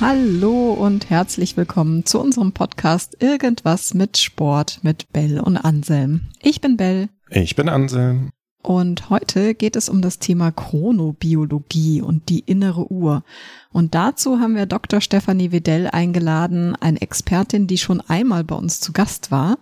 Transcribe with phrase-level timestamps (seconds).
[0.00, 6.22] Hallo und herzlich willkommen zu unserem Podcast Irgendwas mit Sport mit Bell und Anselm.
[6.40, 7.10] Ich bin Bell.
[7.28, 8.30] Ich bin Anselm.
[8.62, 13.24] Und heute geht es um das Thema Chronobiologie und die innere Uhr.
[13.72, 15.02] Und dazu haben wir Dr.
[15.02, 19.58] Stefanie Wedell eingeladen, eine Expertin, die schon einmal bei uns zu Gast war.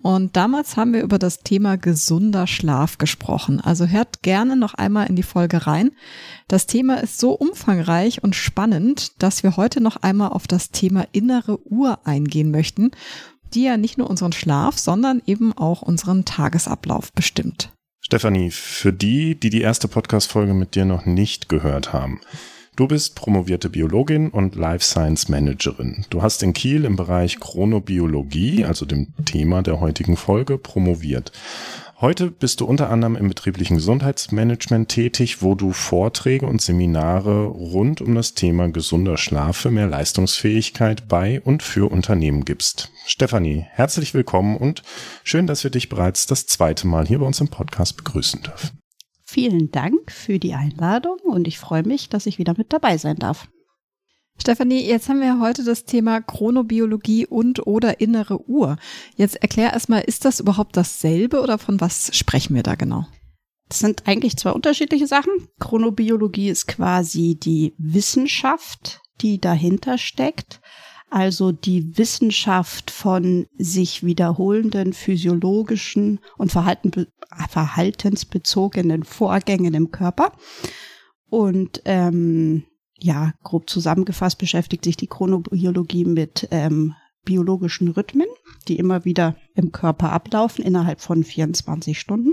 [0.00, 3.60] Und damals haben wir über das Thema gesunder Schlaf gesprochen.
[3.60, 5.90] Also hört gerne noch einmal in die Folge rein.
[6.46, 11.06] Das Thema ist so umfangreich und spannend, dass wir heute noch einmal auf das Thema
[11.12, 12.92] innere Uhr eingehen möchten,
[13.54, 17.72] die ja nicht nur unseren Schlaf, sondern eben auch unseren Tagesablauf bestimmt.
[18.00, 22.20] Stefanie, für die, die die erste Podcast-Folge mit dir noch nicht gehört haben.
[22.78, 26.04] Du bist promovierte Biologin und Life Science Managerin.
[26.10, 31.32] Du hast in Kiel im Bereich Chronobiologie, also dem Thema der heutigen Folge, promoviert.
[32.00, 38.00] Heute bist du unter anderem im betrieblichen Gesundheitsmanagement tätig, wo du Vorträge und Seminare rund
[38.00, 42.92] um das Thema gesunder Schlaf für mehr Leistungsfähigkeit bei und für Unternehmen gibst.
[43.06, 44.84] Stefanie, herzlich willkommen und
[45.24, 48.78] schön, dass wir dich bereits das zweite Mal hier bei uns im Podcast begrüßen dürfen.
[49.30, 53.16] Vielen Dank für die Einladung und ich freue mich, dass ich wieder mit dabei sein
[53.16, 53.46] darf.
[54.40, 58.78] Stefanie, jetzt haben wir heute das Thema Chronobiologie und oder innere Uhr.
[59.16, 63.06] Jetzt erklär erstmal, ist das überhaupt dasselbe oder von was sprechen wir da genau?
[63.68, 65.32] Das sind eigentlich zwei unterschiedliche Sachen.
[65.60, 70.62] Chronobiologie ist quasi die Wissenschaft, die dahinter steckt.
[71.10, 77.06] Also die Wissenschaft von sich wiederholenden physiologischen und Verhalten,
[77.48, 80.32] verhaltensbezogenen Vorgängen im Körper.
[81.30, 82.64] Und ähm,
[82.98, 86.94] ja, grob zusammengefasst beschäftigt sich die Chronobiologie mit ähm,
[87.24, 88.26] biologischen Rhythmen,
[88.66, 92.32] die immer wieder im Körper ablaufen innerhalb von 24 Stunden.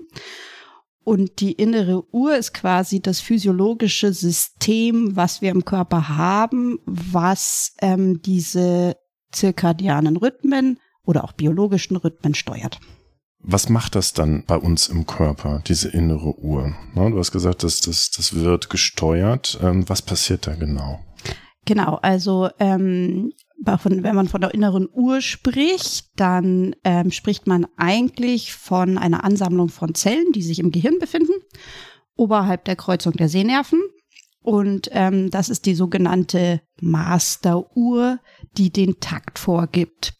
[1.06, 7.76] Und die innere Uhr ist quasi das physiologische System, was wir im Körper haben, was
[7.80, 8.98] ähm, diese
[9.32, 12.80] zirkadianen Rhythmen oder auch biologischen Rhythmen steuert.
[13.38, 16.74] Was macht das dann bei uns im Körper, diese innere Uhr?
[16.96, 19.60] du hast gesagt, dass das, das wird gesteuert.
[19.62, 21.02] Ähm, was passiert da genau?
[21.66, 28.54] Genau, also ähm, wenn man von der inneren Uhr spricht, dann ähm, spricht man eigentlich
[28.54, 31.34] von einer Ansammlung von Zellen, die sich im Gehirn befinden,
[32.16, 33.82] oberhalb der Kreuzung der Sehnerven.
[34.42, 38.20] Und ähm, das ist die sogenannte Masteruhr,
[38.58, 40.14] die den Takt vorgibt.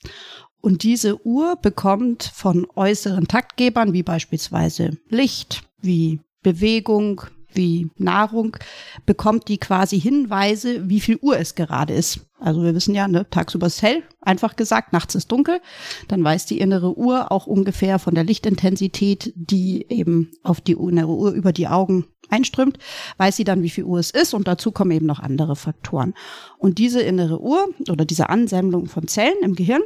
[0.62, 7.22] Und diese Uhr bekommt von äußeren Taktgebern, wie beispielsweise Licht, wie Bewegung,
[7.56, 8.58] wie Nahrung,
[9.06, 12.22] bekommt die quasi Hinweise, wie viel Uhr es gerade ist.
[12.40, 15.62] Also wir wissen ja, ne, tagsüber ist hell, einfach gesagt, nachts ist dunkel.
[16.08, 21.12] Dann weiß die innere Uhr auch ungefähr von der Lichtintensität, die eben auf die innere
[21.12, 22.80] Uhr über die Augen einströmt,
[23.18, 26.14] weiß sie dann, wie viel Uhr es ist und dazu kommen eben noch andere Faktoren.
[26.58, 29.82] Und diese innere Uhr oder diese Ansammlung von Zellen im Gehirn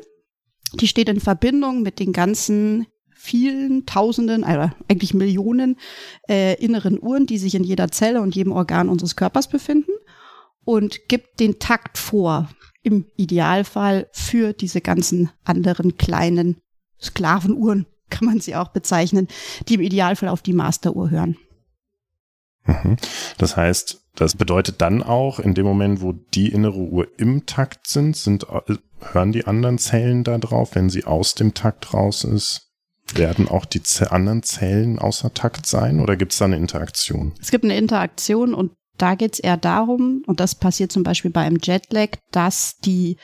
[0.74, 2.88] die steht in Verbindung mit den ganzen
[3.20, 5.78] vielen Tausenden, also eigentlich Millionen
[6.30, 9.92] äh, inneren Uhren, die sich in jeder Zelle und jedem Organ unseres Körpers befinden
[10.64, 12.50] und gibt den Takt vor,
[12.82, 16.62] im Idealfall für diese ganzen anderen kleinen
[17.02, 19.28] Sklavenuhren, kann man sie auch bezeichnen,
[19.68, 21.36] die im Idealfall auf die Masteruhr hören.
[22.66, 22.96] Mhm.
[23.38, 27.88] Das heißt, das bedeutet dann auch, in dem Moment, wo die innere Uhr im Takt
[27.88, 28.48] sind, sind
[29.02, 32.69] hören die anderen Zellen da drauf, wenn sie aus dem Takt raus ist?
[33.16, 37.34] Werden auch die anderen Zellen außer Takt sein oder gibt es da eine Interaktion?
[37.42, 41.32] Es gibt eine Interaktion und da geht es eher darum, und das passiert zum Beispiel
[41.32, 43.18] bei einem Jetlag, dass die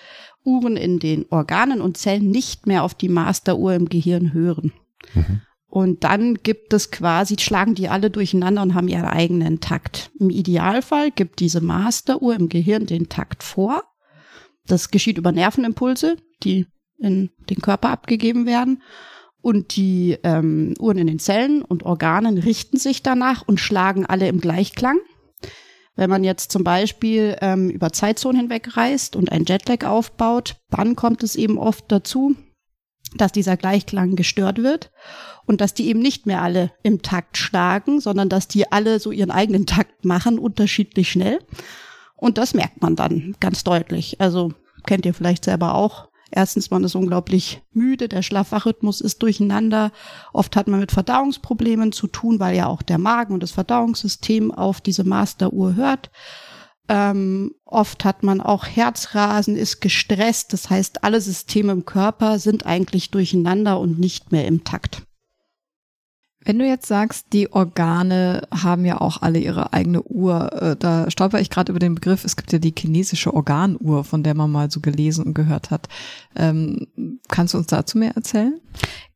[0.44, 4.72] Uhren in den Organen und Zellen nicht mehr auf die Masteruhr im Gehirn hören.
[5.14, 5.42] Mhm.
[5.68, 10.12] Und dann gibt es quasi, schlagen die alle durcheinander und haben ihren eigenen Takt.
[10.18, 13.84] Im Idealfall gibt diese Masteruhr im Gehirn den Takt vor.
[14.66, 16.68] Das geschieht über Nervenimpulse, die
[16.98, 18.82] in den Körper abgegeben werden.
[19.46, 24.28] Und die ähm, Uhren in den Zellen und Organen richten sich danach und schlagen alle
[24.28, 24.98] im Gleichklang.
[25.96, 30.96] Wenn man jetzt zum Beispiel ähm, über Zeitzonen hinweg reist und ein Jetlag aufbaut, dann
[30.96, 32.36] kommt es eben oft dazu,
[33.18, 34.92] dass dieser Gleichklang gestört wird
[35.46, 39.12] und dass die eben nicht mehr alle im Takt schlagen, sondern dass die alle so
[39.12, 41.38] ihren eigenen Takt machen, unterschiedlich schnell.
[42.16, 44.20] Und das merkt man dann ganz deutlich.
[44.20, 44.54] Also
[44.88, 46.10] kennt ihr vielleicht selber auch.
[46.32, 49.92] Erstens, man ist unglaublich müde, der Schlafwachrhythmus ist durcheinander.
[50.34, 54.52] Oft hat man mit Verdauungsproblemen zu tun, weil ja auch der Magen und das Verdauungssystem
[54.52, 56.10] auf diese Masteruhr hört.
[56.88, 60.54] Ähm, oft hat man auch Herzrasen, ist gestresst.
[60.54, 65.04] Das heißt, alle Systeme im Körper sind eigentlich durcheinander und nicht mehr im Takt.
[66.46, 71.10] Wenn du jetzt sagst, die Organe haben ja auch alle ihre eigene Uhr, äh, da
[71.10, 74.52] stolper ich gerade über den Begriff, es gibt ja die chinesische Organuhr, von der man
[74.52, 75.88] mal so gelesen und gehört hat.
[76.36, 76.88] Ähm,
[77.28, 78.62] kannst du uns dazu mehr erzählen?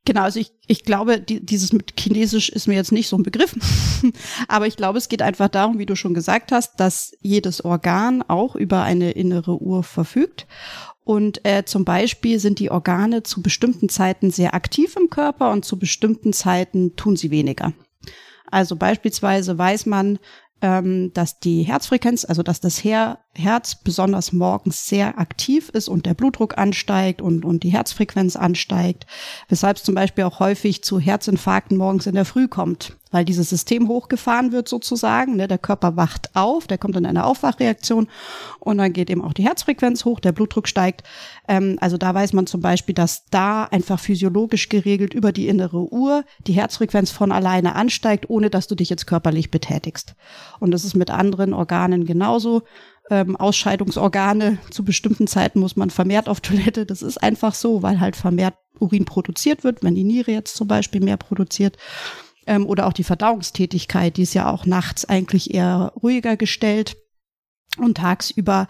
[0.06, 3.22] Genau, also ich, ich glaube, die, dieses mit Chinesisch ist mir jetzt nicht so ein
[3.22, 3.56] Begriff,
[4.48, 8.24] aber ich glaube, es geht einfach darum, wie du schon gesagt hast, dass jedes Organ
[8.28, 10.48] auch über eine innere Uhr verfügt
[11.10, 15.66] und äh, zum Beispiel sind die Organe zu bestimmten Zeiten sehr aktiv im Körper und
[15.66, 17.74] zu bestimmten Zeiten tun sie weniger.
[18.52, 20.20] Also beispielsweise weiß man,
[20.62, 26.06] ähm, dass die Herzfrequenz, also dass das Her Herz besonders morgens sehr aktiv ist und
[26.06, 29.08] der Blutdruck ansteigt und, und die Herzfrequenz ansteigt,
[29.48, 33.50] weshalb es zum Beispiel auch häufig zu Herzinfarkten morgens in der Früh kommt, weil dieses
[33.50, 35.36] System hochgefahren wird sozusagen.
[35.36, 35.48] Ne?
[35.48, 38.08] Der Körper wacht auf, der kommt in eine Aufwachreaktion
[38.60, 41.04] und dann geht eben auch die Herzfrequenz hoch, der Blutdruck steigt.
[41.48, 45.92] Ähm, also da weiß man zum Beispiel, dass da einfach physiologisch geregelt über die innere
[45.92, 50.16] Uhr die Herzfrequenz von alleine ansteigt, ohne dass du dich jetzt körperlich betätigst.
[50.60, 52.64] Und das ist mit anderen Organen genauso
[53.10, 54.60] ähm, Ausscheidungsorgane.
[54.70, 56.86] Zu bestimmten Zeiten muss man vermehrt auf Toilette.
[56.86, 60.68] Das ist einfach so, weil halt vermehrt Urin produziert wird, wenn die Niere jetzt zum
[60.68, 61.78] Beispiel mehr produziert.
[62.50, 66.98] Ähm, oder auch die Verdauungstätigkeit, die ist ja auch nachts eigentlich eher ruhiger gestellt.
[67.78, 68.68] Und tagsüber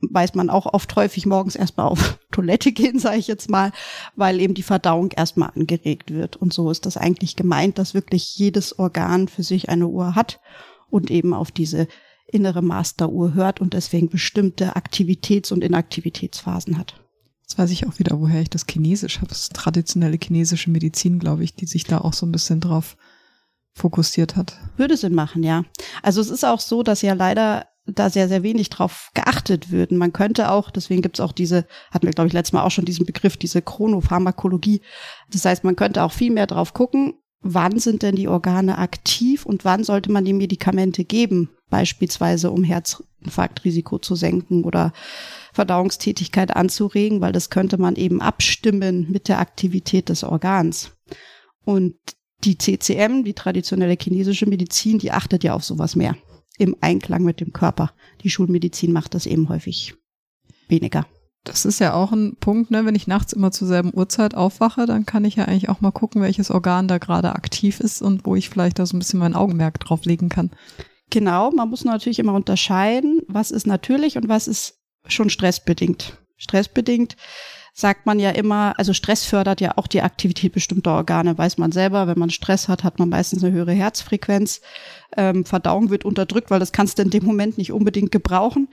[0.00, 3.70] weiß man auch oft häufig morgens erstmal auf Toilette gehen, sage ich jetzt mal,
[4.16, 6.36] weil eben die Verdauung erstmal angeregt wird.
[6.36, 10.40] Und so ist das eigentlich gemeint, dass wirklich jedes Organ für sich eine Uhr hat
[10.88, 11.86] und eben auf diese
[12.28, 16.94] innere Masteruhr hört und deswegen bestimmte Aktivitäts- und Inaktivitätsphasen hat.
[17.42, 19.28] Jetzt weiß ich auch wieder, woher ich das Chinesisch habe.
[19.28, 22.96] Das ist traditionelle chinesische Medizin, glaube ich, die sich da auch so ein bisschen drauf
[23.78, 24.56] fokussiert hat.
[24.76, 25.64] Würde Sinn machen, ja.
[26.02, 29.96] Also es ist auch so, dass ja leider da sehr, sehr wenig drauf geachtet würden.
[29.96, 32.84] Man könnte auch, deswegen gibt's auch diese, hatten wir, glaube ich, letztes Mal auch schon
[32.84, 34.82] diesen Begriff, diese Chronopharmakologie.
[35.30, 39.46] Das heißt, man könnte auch viel mehr drauf gucken, wann sind denn die Organe aktiv
[39.46, 44.92] und wann sollte man die Medikamente geben, beispielsweise um Herzinfarktrisiko zu senken oder
[45.52, 50.92] Verdauungstätigkeit anzuregen, weil das könnte man eben abstimmen mit der Aktivität des Organs.
[51.64, 51.96] Und
[52.44, 56.16] die CCM, die traditionelle chinesische Medizin, die achtet ja auf sowas mehr
[56.58, 57.92] im Einklang mit dem Körper.
[58.22, 59.94] Die Schulmedizin macht das eben häufig
[60.68, 61.06] weniger.
[61.44, 62.84] Das ist ja auch ein Punkt, ne?
[62.84, 65.92] wenn ich nachts immer zur selben Uhrzeit aufwache, dann kann ich ja eigentlich auch mal
[65.92, 69.20] gucken, welches Organ da gerade aktiv ist und wo ich vielleicht da so ein bisschen
[69.20, 70.50] mein Augenmerk drauf legen kann.
[71.10, 76.18] Genau, man muss natürlich immer unterscheiden, was ist natürlich und was ist schon stressbedingt.
[76.36, 77.16] Stressbedingt
[77.78, 81.70] sagt man ja immer, also Stress fördert ja auch die Aktivität bestimmter Organe, weiß man
[81.70, 82.08] selber.
[82.08, 84.62] Wenn man Stress hat, hat man meistens eine höhere Herzfrequenz.
[85.16, 88.66] Ähm, Verdauung wird unterdrückt, weil das kannst du in dem Moment nicht unbedingt gebrauchen.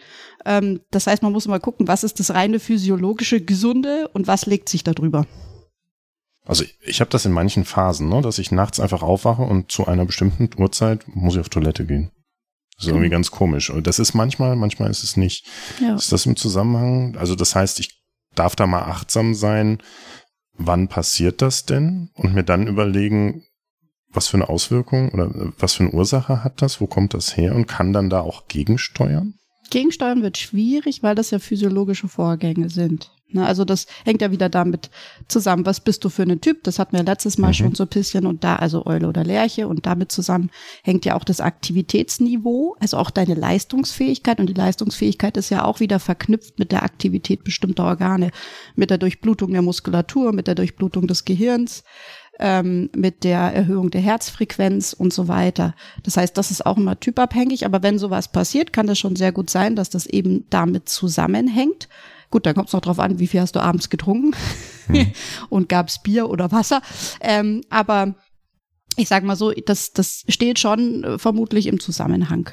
[0.43, 4.47] Ähm, das heißt, man muss mal gucken, was ist das reine physiologische Gesunde und was
[4.47, 5.27] legt sich darüber.
[6.43, 9.71] Also ich, ich habe das in manchen Phasen, ne, dass ich nachts einfach aufwache und
[9.71, 12.09] zu einer bestimmten Uhrzeit muss ich auf Toilette gehen.
[12.75, 13.69] Das ist irgendwie ganz komisch.
[13.69, 15.45] Und das ist manchmal, manchmal ist es nicht.
[15.79, 15.93] Ja.
[15.93, 17.15] Ist das im Zusammenhang?
[17.17, 18.04] Also das heißt, ich
[18.35, 19.79] darf da mal achtsam sein,
[20.53, 22.09] wann passiert das denn?
[22.13, 23.43] Und mir dann überlegen,
[24.15, 26.79] was für eine Auswirkung oder äh, was für eine Ursache hat das?
[26.81, 27.55] Wo kommt das her?
[27.55, 29.35] Und kann dann da auch gegensteuern?
[29.69, 33.11] Gegensteuern wird schwierig, weil das ja physiologische Vorgänge sind.
[33.27, 34.91] Ne, also das hängt ja wieder damit
[35.27, 36.63] zusammen, was bist du für ein Typ?
[36.63, 37.53] Das hatten wir letztes Mal mhm.
[37.53, 40.51] schon so ein bisschen und da, also Eule oder Lerche und damit zusammen
[40.83, 45.79] hängt ja auch das Aktivitätsniveau, also auch deine Leistungsfähigkeit und die Leistungsfähigkeit ist ja auch
[45.79, 48.29] wieder verknüpft mit der Aktivität bestimmter Organe,
[48.75, 51.83] mit der Durchblutung der Muskulatur, mit der Durchblutung des Gehirns,
[52.39, 55.73] ähm, mit der Erhöhung der Herzfrequenz und so weiter.
[56.03, 59.31] Das heißt, das ist auch immer typabhängig, aber wenn sowas passiert, kann das schon sehr
[59.31, 61.89] gut sein, dass das eben damit zusammenhängt.
[62.35, 64.35] Gut, dann kommt es noch drauf an, wie viel hast du abends getrunken
[64.87, 65.13] hm.
[65.49, 66.81] und gab es Bier oder Wasser.
[67.21, 68.13] Ähm, aber
[68.97, 72.49] ich sag mal so, das, das steht schon äh, vermutlich im Zusammenhang.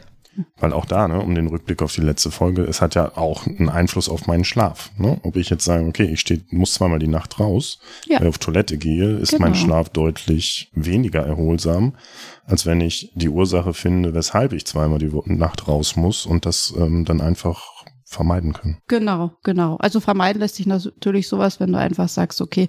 [0.56, 3.44] Weil auch da, ne, um den Rückblick auf die letzte Folge, es hat ja auch
[3.44, 4.92] einen Einfluss auf meinen Schlaf.
[4.98, 5.18] Ne?
[5.24, 8.20] Ob ich jetzt sage, okay, ich steh, muss zweimal die Nacht raus, ja.
[8.20, 9.46] auf Toilette gehe, ist genau.
[9.46, 11.96] mein Schlaf deutlich weniger erholsam,
[12.44, 16.72] als wenn ich die Ursache finde, weshalb ich zweimal die Nacht raus muss und das
[16.78, 17.71] ähm, dann einfach
[18.12, 18.78] vermeiden können.
[18.88, 19.76] Genau, genau.
[19.76, 22.68] Also vermeiden lässt sich natürlich sowas, wenn du einfach sagst, okay,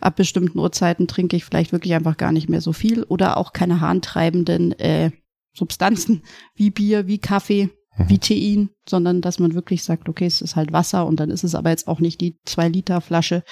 [0.00, 3.52] ab bestimmten Uhrzeiten trinke ich vielleicht wirklich einfach gar nicht mehr so viel oder auch
[3.52, 5.10] keine harntreibenden äh,
[5.54, 6.22] Substanzen
[6.54, 8.08] wie Bier, wie Kaffee, mhm.
[8.08, 11.44] wie Tein, sondern dass man wirklich sagt, okay, es ist halt Wasser und dann ist
[11.44, 13.42] es aber jetzt auch nicht die zwei Liter Flasche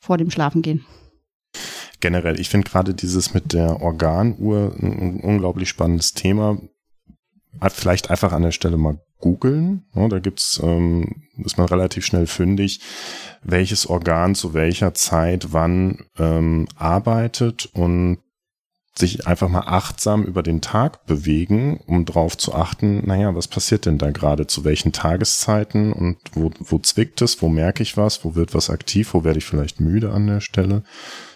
[0.00, 0.84] vor dem Schlafengehen.
[2.00, 6.58] Generell, ich finde gerade dieses mit der Organuhr ein unglaublich spannendes Thema.
[7.68, 9.84] Vielleicht einfach an der Stelle mal googeln.
[9.94, 12.80] Ja, da gibt's, ähm, ist man relativ schnell fündig,
[13.42, 18.18] welches Organ zu welcher Zeit wann ähm, arbeitet und
[18.96, 23.86] sich einfach mal achtsam über den Tag bewegen, um drauf zu achten, naja, was passiert
[23.86, 28.24] denn da gerade, zu welchen Tageszeiten und wo, wo zwickt es, wo merke ich was,
[28.24, 30.84] wo wird was aktiv, wo werde ich vielleicht müde an der Stelle,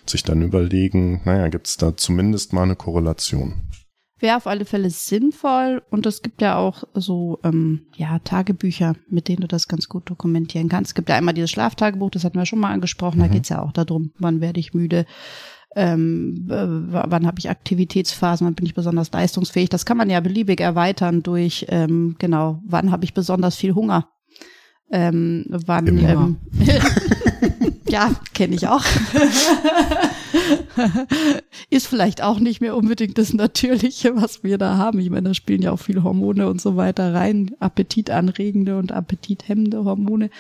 [0.07, 3.55] sich dann überlegen, naja, gibt es da zumindest mal eine Korrelation.
[4.21, 9.29] Wäre auf alle Fälle sinnvoll und es gibt ja auch so ähm, ja, Tagebücher, mit
[9.29, 10.91] denen du das ganz gut dokumentieren kannst.
[10.91, 13.23] Es gibt ja einmal dieses Schlaftagebuch, das hatten wir schon mal angesprochen, mhm.
[13.23, 15.07] da geht's ja auch darum, wann werde ich müde,
[15.77, 19.69] ähm, wann habe ich Aktivitätsphasen, wann bin ich besonders leistungsfähig.
[19.69, 24.09] Das kann man ja beliebig erweitern durch, ähm, genau, wann habe ich besonders viel Hunger.
[24.91, 26.37] Ähm, wann, ähm,
[27.89, 28.85] ja, kenne ich auch.
[31.71, 34.99] Ist vielleicht auch nicht mehr unbedingt das Natürliche, was wir da haben.
[35.01, 39.85] Ich meine, da spielen ja auch viele Hormone und so weiter rein, appetitanregende und appetithemmende
[39.85, 40.31] Hormone.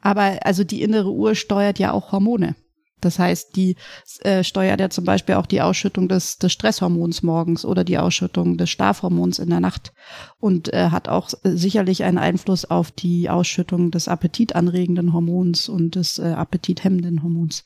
[0.00, 2.54] Aber also die innere Uhr steuert ja auch Hormone.
[3.00, 3.76] Das heißt, die
[4.20, 8.56] äh, steuert ja zum Beispiel auch die Ausschüttung des, des Stresshormons morgens oder die Ausschüttung
[8.56, 9.92] des Schlafhormons in der Nacht
[10.40, 15.94] und äh, hat auch äh, sicherlich einen Einfluss auf die Ausschüttung des appetitanregenden Hormons und
[15.94, 17.64] des äh, appetithemmenden Hormons.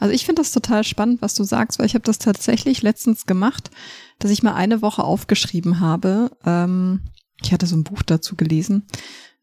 [0.00, 3.26] Also ich finde das total spannend, was du sagst, weil ich habe das tatsächlich letztens
[3.26, 3.70] gemacht,
[4.18, 6.30] dass ich mal eine Woche aufgeschrieben habe.
[6.44, 7.02] Ähm,
[7.42, 8.86] ich hatte so ein Buch dazu gelesen,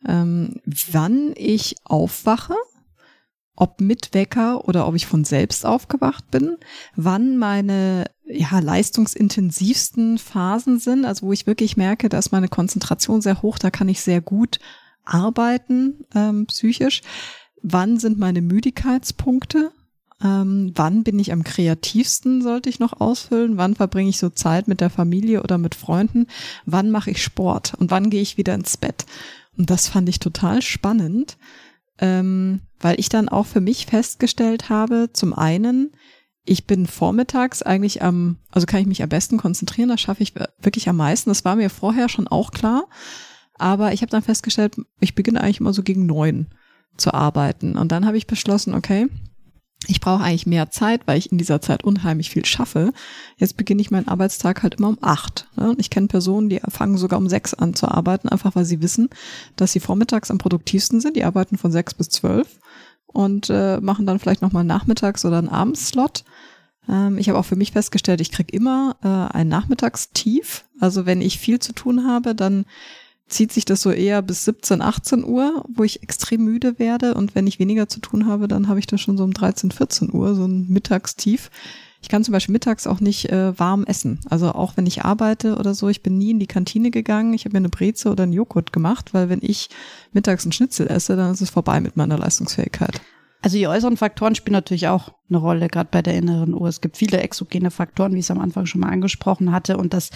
[0.05, 0.59] ähm,
[0.91, 2.55] wann ich aufwache
[3.57, 6.57] ob mit Wecker oder ob ich von selbst aufgewacht bin,
[6.95, 13.41] wann meine ja, leistungsintensivsten Phasen sind, also wo ich wirklich merke, dass meine Konzentration sehr
[13.41, 14.59] hoch, da kann ich sehr gut
[15.03, 17.01] arbeiten, ähm, psychisch.
[17.63, 19.71] Wann sind meine Müdigkeitspunkte?
[20.23, 23.57] Ähm, wann bin ich am kreativsten, sollte ich noch ausfüllen?
[23.57, 26.27] Wann verbringe ich so Zeit mit der Familie oder mit Freunden?
[26.65, 27.75] Wann mache ich Sport?
[27.77, 29.05] Und wann gehe ich wieder ins Bett?
[29.57, 31.37] Und das fand ich total spannend,
[31.99, 35.91] ähm, weil ich dann auch für mich festgestellt habe, zum einen,
[36.45, 40.33] ich bin vormittags eigentlich am, also kann ich mich am besten konzentrieren, das schaffe ich
[40.61, 41.29] wirklich am meisten.
[41.29, 42.87] Das war mir vorher schon auch klar.
[43.55, 46.47] Aber ich habe dann festgestellt, ich beginne eigentlich immer so gegen neun
[46.95, 47.75] zu arbeiten.
[47.75, 49.07] Und dann habe ich beschlossen, okay,
[49.85, 52.91] ich brauche eigentlich mehr Zeit, weil ich in dieser Zeit unheimlich viel schaffe.
[53.37, 55.47] Jetzt beginne ich meinen Arbeitstag halt immer um acht.
[55.55, 55.75] Ne?
[55.77, 59.09] Ich kenne Personen, die fangen sogar um sechs an zu arbeiten, einfach weil sie wissen,
[59.55, 61.15] dass sie vormittags am produktivsten sind.
[61.15, 62.59] Die arbeiten von sechs bis zwölf
[63.05, 66.23] und äh, machen dann vielleicht nochmal nachmittags oder einen Abendslot.
[66.89, 70.65] Ähm, ich habe auch für mich festgestellt, ich kriege immer äh, ein Nachmittagstief.
[70.79, 72.65] Also wenn ich viel zu tun habe, dann
[73.27, 77.13] zieht sich das so eher bis 17, 18 Uhr, wo ich extrem müde werde.
[77.13, 79.71] Und wenn ich weniger zu tun habe, dann habe ich das schon so um 13,
[79.71, 81.49] 14 Uhr, so ein Mittagstief.
[82.01, 84.19] Ich kann zum Beispiel mittags auch nicht äh, warm essen.
[84.29, 87.33] Also auch wenn ich arbeite oder so, ich bin nie in die Kantine gegangen.
[87.33, 89.69] Ich habe mir eine Breze oder einen Joghurt gemacht, weil wenn ich
[90.13, 93.01] mittags einen Schnitzel esse, dann ist es vorbei mit meiner Leistungsfähigkeit.
[93.41, 96.67] Also die äußeren Faktoren spielen natürlich auch eine Rolle, gerade bei der inneren Uhr.
[96.67, 99.77] Es gibt viele exogene Faktoren, wie ich es am Anfang schon mal angesprochen hatte.
[99.77, 100.09] Und das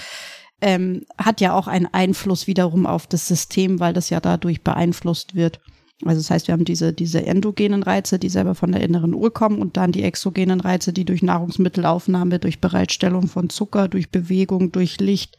[0.61, 5.35] ähm, hat ja auch einen Einfluss wiederum auf das System, weil das ja dadurch beeinflusst
[5.35, 5.59] wird.
[6.05, 9.33] Also das heißt, wir haben diese, diese endogenen Reize, die selber von der inneren Uhr
[9.33, 14.71] kommen und dann die exogenen Reize, die durch Nahrungsmittelaufnahme, durch Bereitstellung von Zucker, durch Bewegung,
[14.71, 15.37] durch Licht,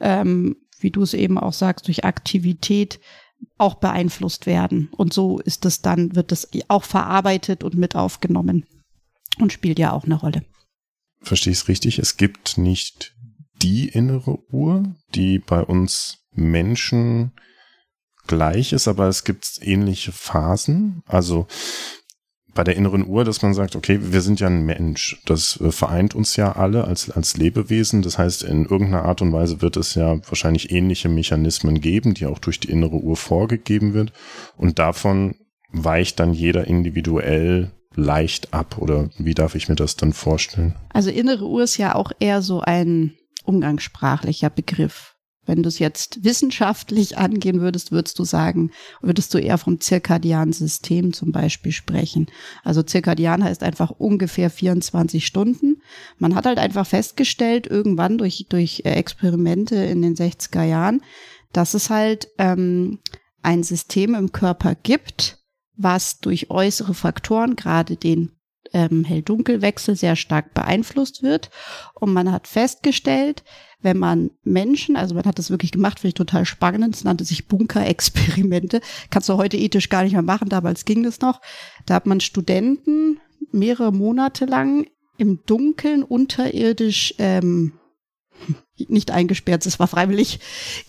[0.00, 3.00] ähm, wie du es eben auch sagst, durch Aktivität
[3.58, 4.88] auch beeinflusst werden.
[4.96, 8.66] Und so ist es dann, wird es auch verarbeitet und mit aufgenommen
[9.38, 10.42] und spielt ja auch eine Rolle.
[11.20, 11.98] Verstehe ich es richtig?
[11.98, 13.14] Es gibt nicht
[13.62, 17.32] die innere Uhr, die bei uns Menschen
[18.26, 21.02] gleich ist, aber es gibt ähnliche Phasen.
[21.06, 21.46] Also
[22.54, 25.22] bei der inneren Uhr, dass man sagt, okay, wir sind ja ein Mensch.
[25.24, 28.02] Das äh, vereint uns ja alle als, als Lebewesen.
[28.02, 32.26] Das heißt, in irgendeiner Art und Weise wird es ja wahrscheinlich ähnliche Mechanismen geben, die
[32.26, 34.12] auch durch die innere Uhr vorgegeben wird.
[34.56, 35.36] Und davon
[35.70, 38.76] weicht dann jeder individuell leicht ab.
[38.78, 40.74] Oder wie darf ich mir das dann vorstellen?
[40.90, 45.12] Also innere Uhr ist ja auch eher so ein umgangssprachlicher Begriff.
[45.44, 48.70] Wenn du es jetzt wissenschaftlich angehen würdest, würdest du sagen,
[49.00, 52.26] würdest du eher vom zirkadianen System zum Beispiel sprechen.
[52.62, 55.82] Also zirkadian heißt einfach ungefähr 24 Stunden.
[56.18, 61.02] Man hat halt einfach festgestellt, irgendwann durch, durch äh, Experimente in den 60er Jahren,
[61.52, 63.00] dass es halt ähm,
[63.42, 65.38] ein System im Körper gibt,
[65.76, 68.30] was durch äußere Faktoren, gerade den
[68.72, 71.50] ähm, Hell-Dunkel-Wechsel sehr stark beeinflusst wird.
[71.94, 73.44] Und man hat festgestellt,
[73.82, 77.24] wenn man Menschen, also man hat das wirklich gemacht, finde ich total spannend, es nannte
[77.24, 81.40] sich Bunker-Experimente, kannst du heute ethisch gar nicht mehr machen, damals ging das noch.
[81.86, 84.86] Da hat man Studenten mehrere Monate lang
[85.18, 87.72] im Dunkeln unterirdisch ähm,
[88.88, 90.40] nicht eingesperrt, es war freiwillig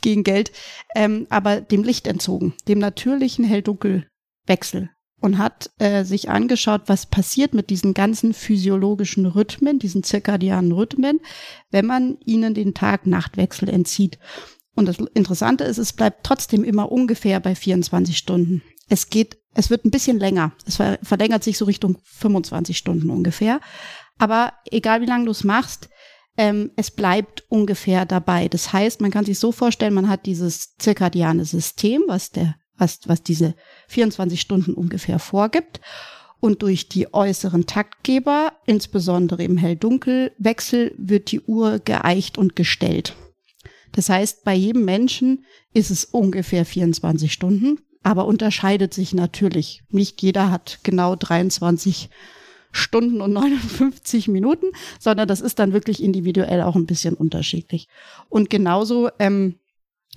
[0.01, 0.51] gegen Geld,
[0.95, 4.89] ähm, aber dem Licht entzogen, dem natürlichen Hell-Dunkel-Wechsel.
[5.23, 11.21] Und hat äh, sich angeschaut, was passiert mit diesen ganzen physiologischen Rhythmen, diesen zirkadianen Rhythmen,
[11.71, 14.19] wenn man ihnen den Tag-Nacht-Wechsel entzieht.
[14.75, 18.63] Und das Interessante ist, es bleibt trotzdem immer ungefähr bei 24 Stunden.
[18.89, 20.51] Es geht, es wird ein bisschen länger.
[20.65, 23.61] Es verlängert sich so Richtung 25 Stunden ungefähr.
[24.19, 25.87] Aber egal wie lange du es machst,
[26.35, 28.49] ähm, es bleibt ungefähr dabei.
[28.49, 32.99] Das heißt, man kann sich so vorstellen, man hat dieses zirkadiane System, was der was,
[33.05, 33.55] was diese
[33.87, 35.79] 24 Stunden ungefähr vorgibt.
[36.39, 43.15] Und durch die äußeren Taktgeber, insbesondere im Hell-Dunkel-Wechsel, wird die Uhr geeicht und gestellt.
[43.93, 49.83] Das heißt, bei jedem Menschen ist es ungefähr 24 Stunden, aber unterscheidet sich natürlich.
[49.89, 52.09] Nicht jeder hat genau 23
[52.73, 54.65] Stunden und 59 Minuten,
[54.99, 57.87] sondern das ist dann wirklich individuell auch ein bisschen unterschiedlich.
[58.29, 59.55] Und genauso ähm,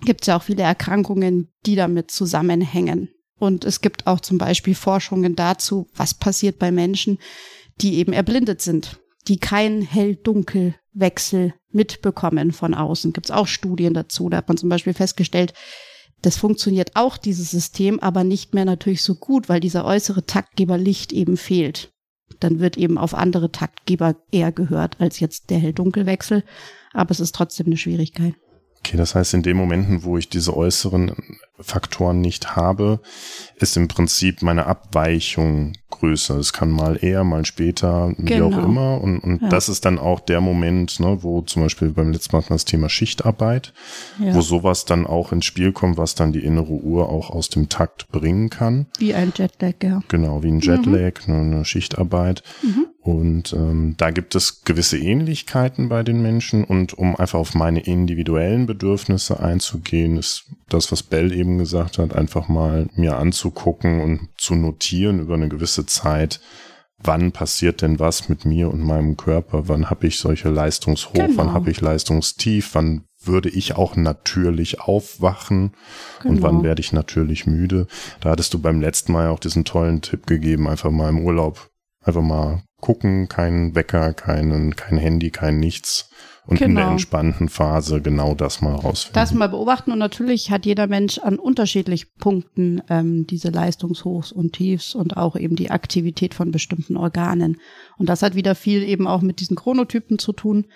[0.02, 3.10] gibt es ja auch viele Erkrankungen, die damit zusammenhängen.
[3.38, 7.18] Und es gibt auch zum Beispiel Forschungen dazu, was passiert bei Menschen,
[7.80, 8.98] die eben erblindet sind,
[9.28, 13.12] die keinen Hell-Dunkel-Wechsel mitbekommen von außen.
[13.12, 14.28] Gibt es auch Studien dazu.
[14.28, 15.52] Da hat man zum Beispiel festgestellt,
[16.22, 20.78] das funktioniert auch, dieses System, aber nicht mehr natürlich so gut, weil dieser äußere Taktgeber
[20.78, 21.92] Licht eben fehlt.
[22.40, 26.42] Dann wird eben auf andere Taktgeber eher gehört als jetzt der Hell-Dunkel-Wechsel.
[26.92, 28.34] Aber es ist trotzdem eine Schwierigkeit.
[28.86, 31.10] Okay, das heißt, in den Momenten, wo ich diese äußeren
[31.60, 33.00] Faktoren nicht habe,
[33.56, 36.36] ist im Prinzip meine Abweichung größer.
[36.38, 38.48] Es kann mal eher, mal später, wie genau.
[38.48, 39.00] auch immer.
[39.00, 39.48] Und, und ja.
[39.48, 42.88] das ist dann auch der Moment, ne, wo zum Beispiel beim letzten Mal das Thema
[42.88, 43.72] Schichtarbeit,
[44.18, 44.34] ja.
[44.34, 47.68] wo sowas dann auch ins Spiel kommt, was dann die innere Uhr auch aus dem
[47.68, 48.86] Takt bringen kann.
[48.98, 50.02] Wie ein Jetlag, ja.
[50.08, 51.34] Genau, wie ein Jetlag, mhm.
[51.34, 52.42] ne, eine Schichtarbeit.
[52.62, 52.86] Mhm.
[53.00, 56.64] Und ähm, da gibt es gewisse Ähnlichkeiten bei den Menschen.
[56.64, 62.14] Und um einfach auf meine individuellen Bedürfnisse einzugehen, ist das, was Bell eben gesagt hat,
[62.14, 66.40] einfach mal mir anzugucken und zu notieren über eine gewisse Zeit,
[66.98, 71.36] wann passiert denn was mit mir und meinem Körper, wann habe ich solche Leistungshoch, genau.
[71.36, 75.72] wann habe ich Leistungstief, wann würde ich auch natürlich aufwachen
[76.22, 76.34] genau.
[76.34, 76.64] und wann genau.
[76.64, 77.86] werde ich natürlich müde.
[78.20, 81.70] Da hattest du beim letzten Mal auch diesen tollen Tipp gegeben, einfach mal im Urlaub
[82.06, 86.10] einfach mal gucken, kein Wecker, keinen, kein Handy, kein nichts.
[86.46, 86.68] Und genau.
[86.68, 86.92] in der genau.
[86.92, 89.14] entspannten Phase genau das mal rausfinden.
[89.14, 94.52] Das mal beobachten und natürlich hat jeder Mensch an unterschiedlichen Punkten ähm, diese Leistungshochs und
[94.52, 97.58] Tiefs und auch eben die Aktivität von bestimmten Organen.
[97.98, 100.66] Und das hat wieder viel eben auch mit diesen Chronotypen zu tun.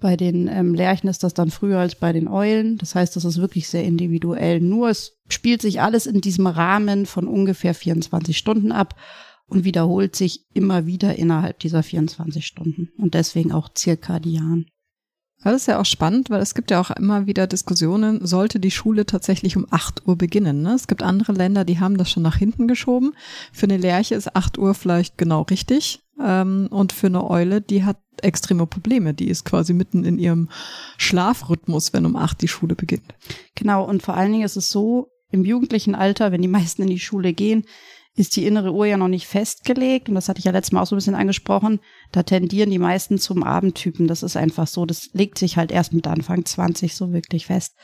[0.00, 2.78] Bei den ähm, Lerchen ist das dann früher als bei den Eulen.
[2.78, 4.60] Das heißt, das ist wirklich sehr individuell.
[4.60, 8.94] Nur es spielt sich alles in diesem Rahmen von ungefähr 24 Stunden ab
[9.46, 14.66] und wiederholt sich immer wieder innerhalb dieser 24 Stunden und deswegen auch zirkadian.
[15.42, 18.70] Das ist ja auch spannend, weil es gibt ja auch immer wieder Diskussionen, sollte die
[18.70, 20.62] Schule tatsächlich um 8 Uhr beginnen.
[20.62, 20.74] Ne?
[20.74, 23.14] Es gibt andere Länder, die haben das schon nach hinten geschoben.
[23.52, 26.00] Für eine Lerche ist 8 Uhr vielleicht genau richtig.
[26.20, 29.14] Ähm, und für eine Eule, die hat extreme Probleme.
[29.14, 30.48] Die ist quasi mitten in ihrem
[30.96, 33.14] Schlafrhythmus, wenn um 8 die Schule beginnt.
[33.54, 36.88] Genau, und vor allen Dingen ist es so, im jugendlichen Alter, wenn die meisten in
[36.88, 37.64] die Schule gehen,
[38.16, 40.08] ist die innere Uhr ja noch nicht festgelegt.
[40.08, 41.80] Und das hatte ich ja letztes Mal auch so ein bisschen angesprochen.
[42.12, 44.08] Da tendieren die meisten zum Abendtypen.
[44.08, 44.86] Das ist einfach so.
[44.86, 47.76] Das legt sich halt erst mit Anfang 20 so wirklich fest.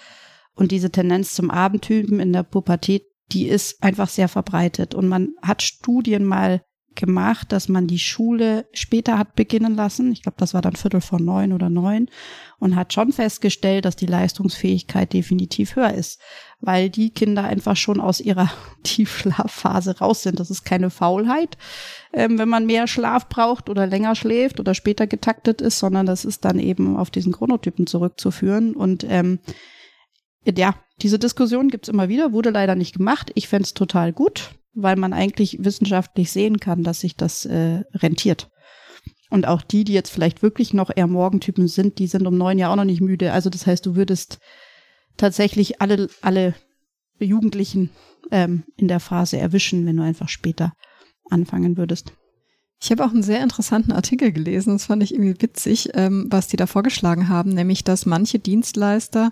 [0.55, 4.95] Und diese Tendenz zum Abendtypen in der Pubertät, die ist einfach sehr verbreitet.
[4.95, 6.63] Und man hat Studien mal
[6.95, 10.13] gemacht, dass man die Schule später hat beginnen lassen.
[10.13, 12.09] Ich glaube, das war dann Viertel vor neun oder neun
[12.59, 16.21] und hat schon festgestellt, dass die Leistungsfähigkeit definitiv höher ist,
[16.61, 18.51] weil die Kinder einfach schon aus ihrer
[18.83, 20.41] Tiefschlafphase raus sind.
[20.41, 21.59] Das ist keine Faulheit,
[22.13, 26.25] ähm, wenn man mehr Schlaf braucht oder länger schläft oder später getaktet ist, sondern das
[26.25, 29.39] ist dann eben auf diesen Chronotypen zurückzuführen und ähm,
[30.45, 33.31] ja, diese Diskussion gibt's immer wieder, wurde leider nicht gemacht.
[33.35, 38.51] Ich fände total gut weil man eigentlich wissenschaftlich sehen kann, dass sich das äh, rentiert.
[39.31, 42.59] Und auch die, die jetzt vielleicht wirklich noch eher Morgentypen sind, die sind um neun
[42.59, 43.33] ja auch noch nicht müde.
[43.33, 44.39] Also das heißt, du würdest
[45.17, 46.55] tatsächlich alle, alle
[47.19, 47.91] Jugendlichen
[48.31, 50.73] ähm, in der Phase erwischen, wenn du einfach später
[51.31, 52.13] anfangen würdest.
[52.83, 56.49] Ich habe auch einen sehr interessanten Artikel gelesen, das fand ich irgendwie witzig, ähm, was
[56.49, 59.31] die da vorgeschlagen haben, nämlich dass manche Dienstleister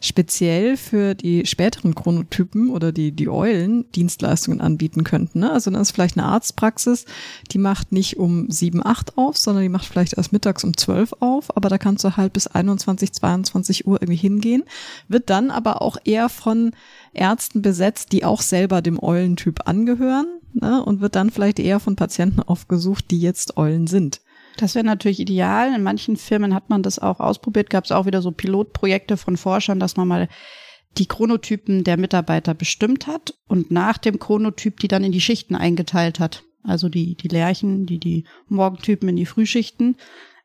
[0.00, 5.40] speziell für die späteren Chronotypen oder die, die Eulen Dienstleistungen anbieten könnten.
[5.40, 5.52] Ne?
[5.52, 7.04] Also dann ist vielleicht eine Arztpraxis,
[7.52, 11.12] die macht nicht um sieben, acht auf, sondern die macht vielleicht erst mittags um zwölf
[11.20, 14.64] auf, aber da kannst du halt bis 21, 22 Uhr irgendwie hingehen,
[15.06, 16.72] wird dann aber auch eher von
[17.12, 20.84] Ärzten besetzt, die auch selber dem Eulentyp angehören ne?
[20.84, 24.20] und wird dann vielleicht eher von Patienten aufgesucht, die jetzt Eulen sind.
[24.56, 25.74] Das wäre natürlich ideal.
[25.74, 29.36] In manchen Firmen hat man das auch ausprobiert, gab es auch wieder so Pilotprojekte von
[29.36, 30.28] Forschern, dass man mal
[30.96, 35.54] die Chronotypen der Mitarbeiter bestimmt hat und nach dem Chronotyp die dann in die Schichten
[35.54, 36.42] eingeteilt hat.
[36.64, 39.96] Also die, die Lerchen, die, die Morgentypen in die Frühschichten,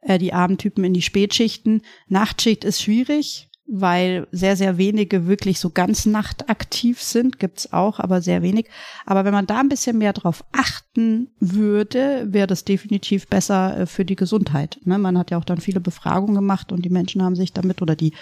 [0.01, 1.81] äh, die Abendtypen in die Spätschichten.
[2.07, 8.21] Nachtschicht ist schwierig, weil sehr, sehr wenige wirklich so ganz nachtaktiv sind, gibt's auch, aber
[8.21, 8.69] sehr wenig.
[9.07, 13.85] Aber wenn man da ein bisschen mehr drauf achten würde, wäre das definitiv besser äh,
[13.87, 14.79] für die Gesundheit.
[14.85, 14.99] Ne?
[14.99, 17.95] Man hat ja auch dann viele Befragungen gemacht und die Menschen haben sich damit oder
[17.95, 18.13] die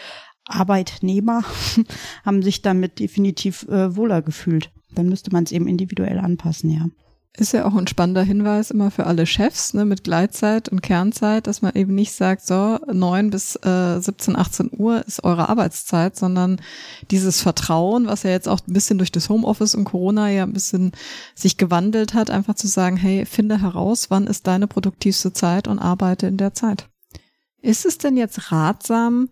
[0.46, 1.44] Arbeitnehmer
[2.26, 4.72] haben sich damit definitiv äh, wohler gefühlt.
[4.96, 6.88] Dann müsste man es eben individuell anpassen, ja.
[7.38, 11.48] Ist ja auch ein spannender Hinweis immer für alle Chefs ne, mit Gleitzeit und Kernzeit,
[11.48, 16.18] dass man eben nicht sagt, so neun bis äh, 17, 18 Uhr ist eure Arbeitszeit,
[16.18, 16.60] sondern
[17.10, 20.52] dieses Vertrauen, was ja jetzt auch ein bisschen durch das Homeoffice und Corona ja ein
[20.52, 20.92] bisschen
[21.34, 25.80] sich gewandelt hat, einfach zu sagen, hey, finde heraus, wann ist deine produktivste Zeit und
[25.80, 26.90] arbeite in der Zeit.
[27.62, 29.30] Ist es denn jetzt ratsam,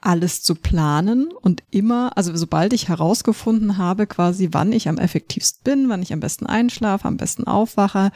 [0.00, 5.62] alles zu planen und immer, also sobald ich herausgefunden habe, quasi wann ich am effektivsten
[5.62, 8.10] bin, wann ich am besten einschlafe, am besten aufwache,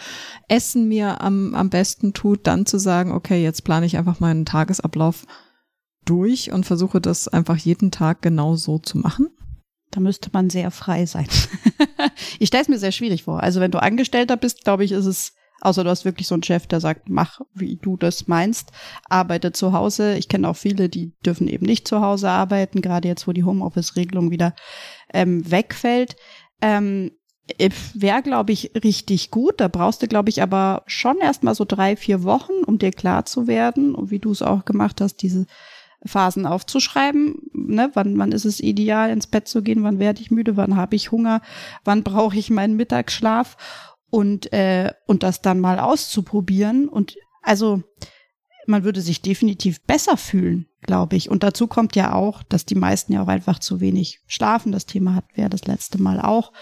[0.49, 4.47] Essen mir am, am besten tut, dann zu sagen, okay, jetzt plane ich einfach meinen
[4.47, 5.27] Tagesablauf
[6.05, 9.29] durch und versuche das einfach jeden Tag genau so zu machen?
[9.91, 11.29] Da müsste man sehr frei sein.
[12.39, 13.43] ich stelle es mir sehr schwierig vor.
[13.43, 15.35] Also wenn du Angestellter bist, glaube ich, ist es
[15.65, 18.71] Außer du hast wirklich so einen Chef, der sagt, mach, wie du das meinst,
[19.09, 20.17] arbeite zu Hause.
[20.17, 23.45] Ich kenne auch viele, die dürfen eben nicht zu Hause arbeiten, gerade jetzt, wo die
[23.45, 24.55] Homeoffice-Regelung wieder
[25.13, 26.17] ähm, wegfällt.
[26.61, 27.13] Ähm,
[27.95, 29.61] Wäre, glaube ich, richtig gut.
[29.61, 33.27] Da brauchst du, glaube ich, aber schon erstmal so drei, vier Wochen, um dir klar
[33.27, 35.47] zu werden, und wie du es auch gemacht hast, diese
[36.07, 37.37] Phasen aufzuschreiben.
[37.53, 37.91] Ne?
[37.95, 39.83] Wann, wann ist es ideal, ins Bett zu gehen?
[39.83, 40.57] Wann werde ich müde?
[40.57, 41.43] Wann habe ich Hunger?
[41.85, 43.57] Wann brauche ich meinen Mittagsschlaf?
[44.15, 46.89] Und, äh, und das dann mal auszuprobieren.
[46.89, 47.83] Und also
[48.69, 51.31] man würde sich definitiv besser fühlen, glaube ich.
[51.31, 54.71] Und dazu kommt ja auch, dass die meisten ja auch einfach zu wenig schlafen.
[54.71, 56.53] Das Thema hatten wir das letzte Mal auch.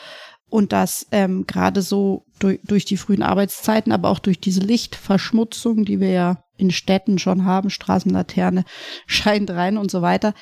[0.48, 5.84] Und dass ähm, gerade so durch, durch die frühen Arbeitszeiten, aber auch durch diese Lichtverschmutzung,
[5.84, 8.64] die wir ja in Städten schon haben, Straßenlaterne
[9.06, 10.32] scheint rein und so weiter,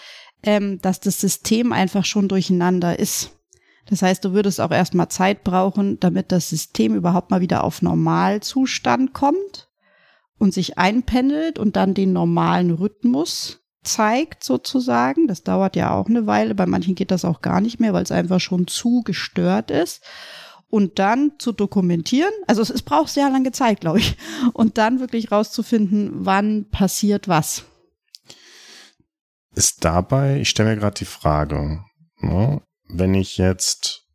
[0.45, 3.37] ähm, dass das System einfach schon durcheinander ist.
[3.91, 7.83] Das heißt, du würdest auch erstmal Zeit brauchen, damit das System überhaupt mal wieder auf
[7.83, 9.69] Normalzustand kommt
[10.39, 15.27] und sich einpendelt und dann den normalen Rhythmus zeigt sozusagen.
[15.27, 16.55] Das dauert ja auch eine Weile.
[16.55, 20.03] Bei manchen geht das auch gar nicht mehr, weil es einfach schon zu gestört ist.
[20.69, 24.17] Und dann zu dokumentieren, also es, es braucht sehr lange Zeit, glaube ich,
[24.53, 27.65] und dann wirklich rauszufinden, wann passiert was.
[29.57, 31.81] Ist dabei, ich stelle mir gerade die Frage,
[32.21, 34.07] ne, wenn ich jetzt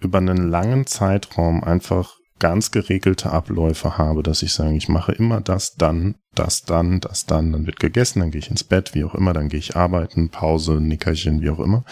[0.00, 5.40] über einen langen Zeitraum einfach ganz geregelte Abläufe habe, dass ich sage, ich mache immer
[5.40, 9.04] das, dann, das, dann, das, dann, dann wird gegessen, dann gehe ich ins Bett, wie
[9.04, 11.84] auch immer, dann gehe ich arbeiten, Pause, Nickerchen, wie auch immer.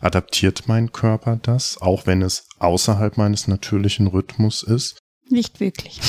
[0.00, 4.98] Adaptiert mein Körper das, auch wenn es außerhalb meines natürlichen Rhythmus ist?
[5.28, 6.00] Nicht wirklich.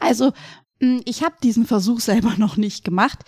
[0.00, 0.32] Also,
[0.80, 3.20] hm, ich habe diesen Versuch selber noch nicht gemacht.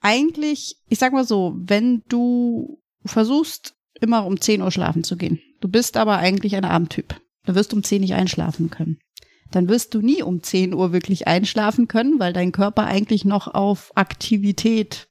[0.00, 5.40] Eigentlich, ich sag mal so, wenn du versuchst, immer um 10 Uhr schlafen zu gehen.
[5.60, 7.20] Du bist aber eigentlich ein Abendtyp.
[7.44, 8.98] Du wirst um 10 nicht einschlafen können.
[9.50, 13.48] Dann wirst du nie um 10 Uhr wirklich einschlafen können, weil dein Körper eigentlich noch
[13.48, 15.08] auf Aktivität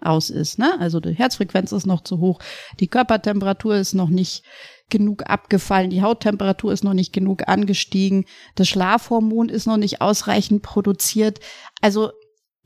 [0.00, 0.58] aus ist.
[0.58, 0.78] Ne?
[0.78, 2.40] Also die Herzfrequenz ist noch zu hoch,
[2.80, 4.44] die Körpertemperatur ist noch nicht
[4.90, 10.62] genug abgefallen, die Hauttemperatur ist noch nicht genug angestiegen, das Schlafhormon ist noch nicht ausreichend
[10.62, 11.40] produziert.
[11.80, 12.10] Also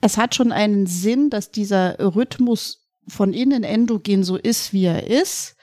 [0.01, 5.07] es hat schon einen Sinn, dass dieser Rhythmus von innen endogen so ist, wie er
[5.07, 5.57] ist.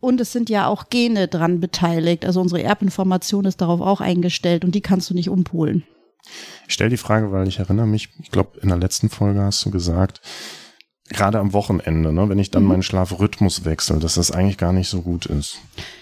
[0.00, 2.24] Und es sind ja auch Gene dran beteiligt.
[2.24, 5.84] Also unsere Erbinformation ist darauf auch eingestellt und die kannst du nicht umpolen.
[6.66, 9.64] Ich stelle die Frage, weil ich erinnere mich, ich glaube, in der letzten Folge hast
[9.64, 10.20] du gesagt,
[11.12, 12.68] gerade am Wochenende, ne, wenn ich dann mhm.
[12.70, 15.58] meinen Schlafrhythmus wechsle, dass das eigentlich gar nicht so gut ist.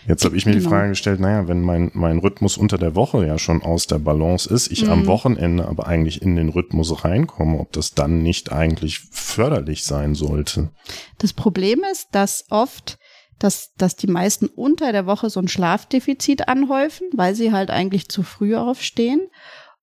[0.06, 0.64] Jetzt habe ich mir genau.
[0.64, 3.98] die Frage gestellt, naja, wenn mein, mein Rhythmus unter der Woche ja schon aus der
[3.98, 4.90] Balance ist, ich mhm.
[4.90, 10.14] am Wochenende aber eigentlich in den Rhythmus reinkomme, ob das dann nicht eigentlich förderlich sein
[10.14, 10.70] sollte.
[11.18, 12.98] Das Problem ist, dass oft
[13.38, 18.10] dass, dass die meisten unter der Woche so ein Schlafdefizit anhäufen, weil sie halt eigentlich
[18.10, 19.22] zu früh aufstehen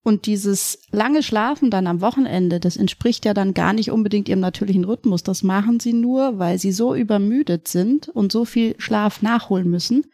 [0.07, 4.39] und dieses lange Schlafen dann am Wochenende, das entspricht ja dann gar nicht unbedingt ihrem
[4.39, 5.21] natürlichen Rhythmus.
[5.21, 10.05] Das machen sie nur, weil sie so übermüdet sind und so viel Schlaf nachholen müssen,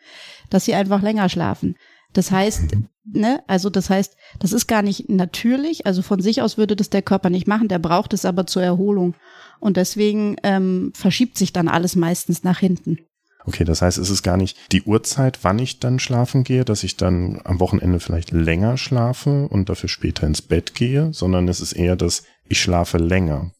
[0.50, 1.76] dass sie einfach länger schlafen.
[2.12, 2.72] Das heißt,
[3.04, 5.86] ne, also das heißt, das ist gar nicht natürlich.
[5.86, 8.64] Also von sich aus würde das der Körper nicht machen, der braucht es aber zur
[8.64, 9.14] Erholung.
[9.60, 12.98] Und deswegen ähm, verschiebt sich dann alles meistens nach hinten.
[13.46, 16.84] Okay, das heißt, es ist gar nicht die Uhrzeit, wann ich dann schlafen gehe, dass
[16.84, 21.60] ich dann am Wochenende vielleicht länger schlafe und dafür später ins Bett gehe, sondern es
[21.60, 23.52] ist eher das, ich schlafe länger.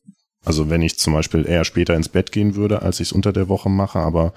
[0.46, 3.34] Also wenn ich zum Beispiel eher später ins Bett gehen würde, als ich es unter
[3.34, 4.34] der Woche mache, aber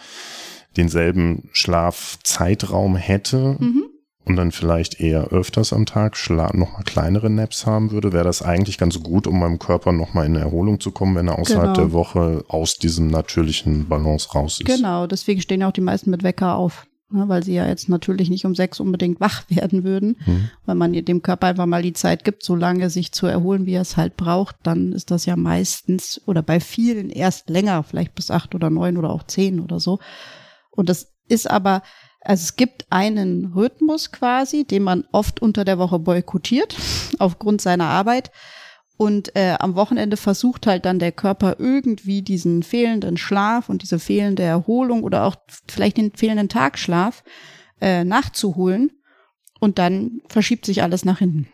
[0.77, 3.86] denselben Schlafzeitraum hätte mhm.
[4.27, 8.25] Und dann vielleicht eher öfters am Tag Schla noch mal kleinere Naps haben würde, wäre
[8.25, 11.39] das eigentlich ganz gut, um meinem Körper noch mal in Erholung zu kommen, wenn er
[11.39, 11.87] außerhalb genau.
[11.87, 14.67] der Woche aus diesem natürlichen Balance raus ist.
[14.67, 16.87] Genau, deswegen stehen ja auch die meisten mit Wecker auf.
[17.09, 20.17] Ne, weil sie ja jetzt natürlich nicht um sechs unbedingt wach werden würden.
[20.27, 20.51] Mhm.
[20.67, 23.75] Wenn man dem Körper einfach mal die Zeit gibt, so lange sich zu erholen, wie
[23.75, 28.17] er es halt braucht, dann ist das ja meistens oder bei vielen erst länger, vielleicht
[28.17, 30.01] bis acht oder neun oder auch zehn oder so.
[30.73, 31.83] Und das ist aber,
[32.27, 36.77] also es gibt einen Rhythmus quasi, den man oft unter der Woche boykottiert,
[37.19, 38.31] aufgrund seiner Arbeit.
[38.99, 43.99] Und äh, am Wochenende versucht halt dann der Körper irgendwie diesen fehlenden Schlaf und diese
[43.99, 45.37] fehlende Erholung oder auch
[45.69, 47.23] vielleicht den fehlenden Tagschlaf
[47.81, 48.91] äh, nachzuholen.
[49.61, 51.49] Und dann verschiebt sich alles nach hinten.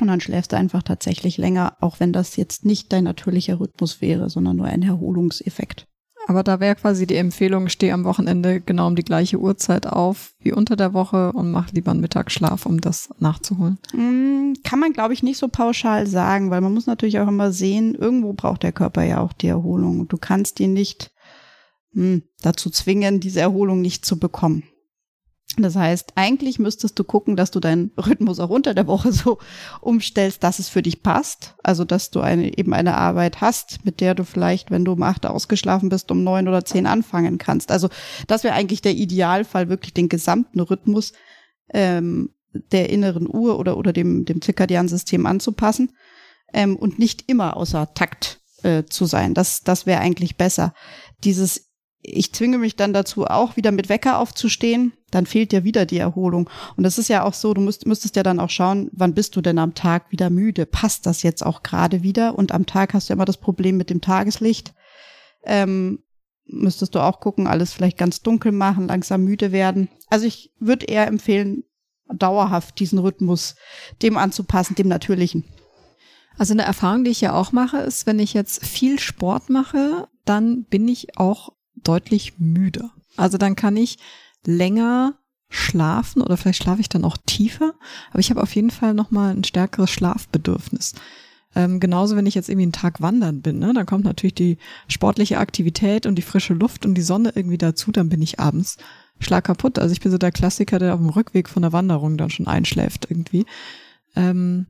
[0.00, 4.00] Und dann schläfst du einfach tatsächlich länger, auch wenn das jetzt nicht dein natürlicher Rhythmus
[4.00, 5.86] wäre, sondern nur ein Erholungseffekt.
[6.28, 10.34] Aber da wäre quasi die Empfehlung, steh am Wochenende genau um die gleiche Uhrzeit auf
[10.40, 13.78] wie unter der Woche und mach lieber einen Mittagsschlaf, um das nachzuholen.
[13.92, 17.52] Mm, kann man, glaube ich, nicht so pauschal sagen, weil man muss natürlich auch immer
[17.52, 20.08] sehen, irgendwo braucht der Körper ja auch die Erholung.
[20.08, 21.12] Du kannst ihn nicht
[21.92, 24.64] mh, hm, dazu zwingen, diese Erholung nicht zu bekommen.
[25.62, 29.38] Das heißt, eigentlich müsstest du gucken, dass du deinen Rhythmus auch unter der Woche so
[29.80, 31.54] umstellst, dass es für dich passt.
[31.62, 35.02] Also, dass du eine, eben eine Arbeit hast, mit der du vielleicht, wenn du um
[35.02, 37.70] acht ausgeschlafen bist, um neun oder zehn anfangen kannst.
[37.70, 37.88] Also,
[38.26, 41.12] das wäre eigentlich der Idealfall, wirklich den gesamten Rhythmus
[41.72, 42.30] ähm,
[42.72, 45.92] der inneren Uhr oder, oder dem, dem zirkadianen System anzupassen
[46.52, 49.34] ähm, und nicht immer außer Takt äh, zu sein.
[49.34, 50.74] Das, das wäre eigentlich besser.
[51.24, 51.65] Dieses
[52.08, 55.98] ich zwinge mich dann dazu, auch wieder mit Wecker aufzustehen, dann fehlt dir wieder die
[55.98, 56.48] Erholung.
[56.76, 59.34] Und das ist ja auch so, du musst, müsstest ja dann auch schauen, wann bist
[59.34, 60.66] du denn am Tag wieder müde?
[60.66, 62.38] Passt das jetzt auch gerade wieder?
[62.38, 64.72] Und am Tag hast du immer das Problem mit dem Tageslicht.
[65.44, 66.02] Ähm,
[66.46, 69.88] müsstest du auch gucken, alles vielleicht ganz dunkel machen, langsam müde werden.
[70.08, 71.64] Also ich würde eher empfehlen,
[72.08, 73.56] dauerhaft diesen Rhythmus
[74.02, 75.44] dem anzupassen, dem natürlichen.
[76.38, 80.06] Also eine Erfahrung, die ich ja auch mache, ist, wenn ich jetzt viel Sport mache,
[80.24, 82.90] dann bin ich auch deutlich müder.
[83.16, 83.98] Also dann kann ich
[84.44, 85.14] länger
[85.48, 87.74] schlafen oder vielleicht schlafe ich dann auch tiefer,
[88.10, 90.94] aber ich habe auf jeden Fall nochmal ein stärkeres Schlafbedürfnis.
[91.54, 94.58] Ähm, genauso, wenn ich jetzt irgendwie einen Tag wandern bin, ne, dann kommt natürlich die
[94.88, 98.76] sportliche Aktivität und die frische Luft und die Sonne irgendwie dazu, dann bin ich abends
[99.20, 99.78] schlag kaputt.
[99.78, 102.46] Also ich bin so der Klassiker, der auf dem Rückweg von der Wanderung dann schon
[102.46, 103.46] einschläft irgendwie.
[104.14, 104.66] Ähm,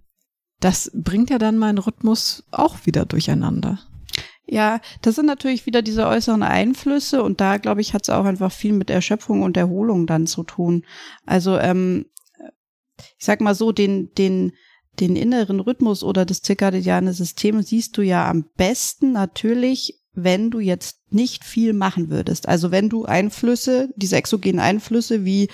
[0.60, 3.80] das bringt ja dann meinen Rhythmus auch wieder durcheinander.
[4.48, 8.24] Ja, das sind natürlich wieder diese äußeren Einflüsse und da, glaube ich, hat es auch
[8.24, 10.84] einfach viel mit Erschöpfung und Erholung dann zu tun.
[11.24, 12.06] Also, ähm,
[13.18, 14.52] ich sag mal so, den, den,
[15.00, 20.60] den inneren Rhythmus oder das zirkadiane System siehst du ja am besten natürlich, wenn du
[20.60, 22.48] jetzt nicht viel machen würdest.
[22.48, 25.48] Also wenn du Einflüsse, diese exogenen Einflüsse wie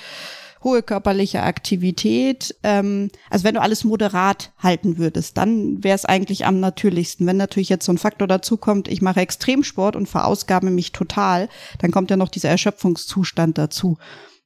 [0.65, 2.55] hohe körperliche Aktivität.
[2.63, 7.27] Ähm, also wenn du alles moderat halten würdest, dann wäre es eigentlich am natürlichsten.
[7.27, 11.49] Wenn natürlich jetzt so ein Faktor dazu kommt, ich mache Extremsport und verausgabe mich total,
[11.81, 13.99] dann kommt ja noch dieser Erschöpfungszustand dazu,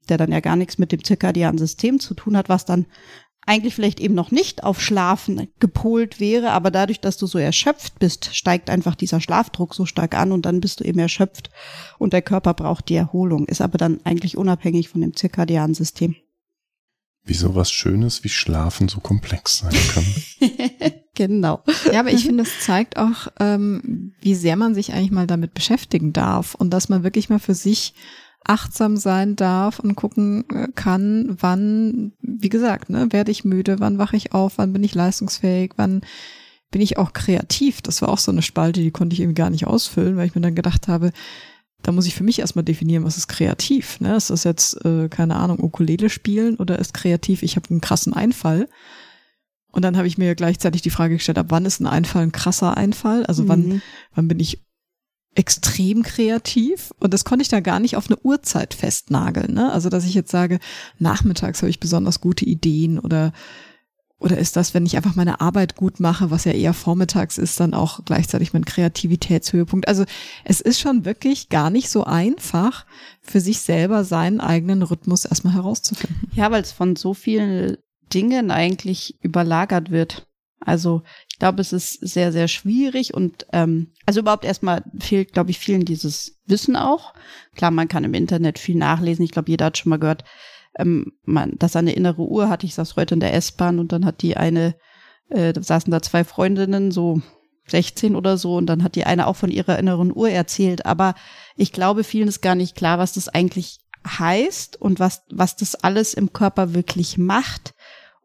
[0.08, 2.86] der dann ja gar nichts mit dem zirkadianen System zu tun hat, was dann
[3.46, 7.98] eigentlich vielleicht eben noch nicht auf Schlafen gepolt wäre, aber dadurch, dass du so erschöpft
[8.00, 11.50] bist, steigt einfach dieser Schlafdruck so stark an und dann bist du eben erschöpft
[11.98, 16.16] und der Körper braucht die Erholung, ist aber dann eigentlich unabhängig von dem zirkadianen System.
[17.24, 20.04] Wie sowas Schönes wie Schlafen so komplex sein kann.
[21.14, 21.62] genau.
[21.92, 25.52] Ja, aber ich finde, es zeigt auch, ähm, wie sehr man sich eigentlich mal damit
[25.52, 27.94] beschäftigen darf und dass man wirklich mal für sich
[28.48, 33.98] achtsam sein darf und gucken äh, kann, wann, wie gesagt, ne, werde ich müde, wann
[33.98, 36.02] wache ich auf, wann bin ich leistungsfähig, wann
[36.70, 37.82] bin ich auch kreativ.
[37.82, 40.34] Das war auch so eine Spalte, die konnte ich irgendwie gar nicht ausfüllen, weil ich
[40.34, 41.12] mir dann gedacht habe,
[41.82, 44.00] da muss ich für mich erstmal definieren, was ist kreativ.
[44.00, 44.16] Ne?
[44.16, 48.12] Ist das jetzt, äh, keine Ahnung, Ukulele spielen oder ist kreativ, ich habe einen krassen
[48.12, 48.68] Einfall.
[49.70, 52.32] Und dann habe ich mir gleichzeitig die Frage gestellt, ab wann ist ein Einfall ein
[52.32, 53.26] krasser Einfall?
[53.26, 53.48] Also mhm.
[53.48, 53.82] wann,
[54.14, 54.65] wann bin ich
[55.36, 59.54] extrem kreativ und das konnte ich da gar nicht auf eine Uhrzeit festnageln.
[59.54, 59.70] Ne?
[59.70, 60.58] Also dass ich jetzt sage,
[60.98, 63.32] nachmittags habe ich besonders gute Ideen oder
[64.18, 67.60] oder ist das, wenn ich einfach meine Arbeit gut mache, was ja eher vormittags ist,
[67.60, 69.88] dann auch gleichzeitig mein Kreativitätshöhepunkt?
[69.88, 70.06] Also
[70.44, 72.86] es ist schon wirklich gar nicht so einfach,
[73.20, 76.30] für sich selber seinen eigenen Rhythmus erstmal herauszufinden.
[76.34, 77.76] Ja, weil es von so vielen
[78.14, 80.26] Dingen eigentlich überlagert wird.
[80.60, 81.02] Also
[81.36, 85.58] ich glaube, es ist sehr, sehr schwierig und ähm, also überhaupt erstmal fehlt, glaube ich,
[85.58, 87.12] vielen dieses Wissen auch.
[87.54, 89.22] Klar, man kann im Internet viel nachlesen.
[89.22, 90.24] Ich glaube, jeder hat schon mal gehört,
[90.78, 92.64] ähm, man, dass eine innere Uhr hat.
[92.64, 94.76] Ich saß heute in der S-Bahn und dann hat die eine,
[95.28, 97.20] äh, da saßen da zwei Freundinnen, so
[97.66, 100.86] 16 oder so und dann hat die eine auch von ihrer inneren Uhr erzählt.
[100.86, 101.14] Aber
[101.54, 105.74] ich glaube, vielen ist gar nicht klar, was das eigentlich heißt und was, was das
[105.74, 107.74] alles im Körper wirklich macht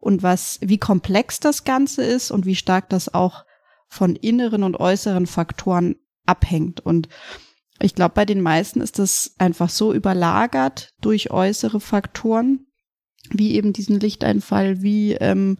[0.02, 3.44] und was, wie komplex das Ganze ist und wie stark das auch
[3.88, 5.94] von inneren und äußeren Faktoren
[6.26, 6.80] abhängt.
[6.80, 7.08] Und
[7.80, 12.66] ich glaube, bei den meisten ist das einfach so überlagert durch äußere Faktoren,
[13.30, 15.58] wie eben diesen Lichteinfall, wie ähm,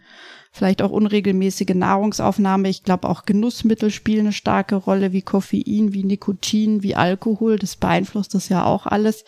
[0.51, 2.69] vielleicht auch unregelmäßige Nahrungsaufnahme.
[2.69, 7.61] Ich glaube, auch Genussmittel spielen eine starke Rolle, wie Koffein, wie Nikotin, wie Alkohol.
[7.61, 9.25] Das beeinflusst das ja auch alles.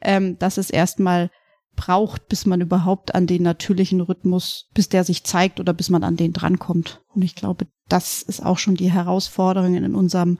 [0.00, 1.30] Ähm, dass es erstmal
[1.76, 6.04] braucht, bis man überhaupt an den natürlichen Rhythmus, bis der sich zeigt oder bis man
[6.04, 7.02] an den drankommt.
[7.14, 10.38] Und ich glaube, das ist auch schon die Herausforderung in unserem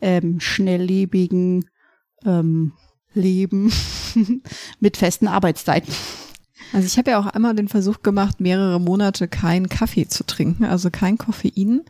[0.00, 1.68] ähm, schnelllebigen
[2.24, 2.72] ähm,
[3.14, 3.72] Leben
[4.80, 5.94] mit festen Arbeitszeiten.
[6.72, 10.64] Also ich habe ja auch einmal den Versuch gemacht, mehrere Monate keinen Kaffee zu trinken,
[10.64, 11.82] also kein Koffein,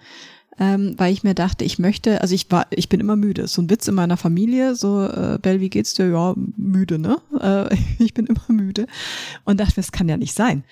[0.58, 3.46] ähm, weil ich mir dachte, ich möchte, also ich war, ich bin immer müde.
[3.46, 6.08] So ein Witz in meiner Familie, so äh, Bell, wie geht's dir?
[6.08, 7.18] Ja, müde, ne?
[7.40, 8.86] Äh, ich bin immer müde
[9.44, 10.64] und dachte, das kann ja nicht sein.